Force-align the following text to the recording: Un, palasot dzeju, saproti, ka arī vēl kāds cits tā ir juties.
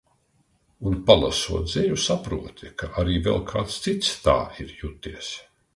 Un, 0.91 0.95
palasot 1.09 1.67
dzeju, 1.69 1.99
saproti, 2.05 2.73
ka 2.83 2.91
arī 3.03 3.21
vēl 3.29 3.39
kāds 3.53 3.81
cits 3.87 4.13
tā 4.29 4.41
ir 4.65 4.79
juties. 4.83 5.35